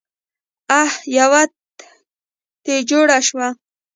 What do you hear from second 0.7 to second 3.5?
اح يوه تې جوړه شوه.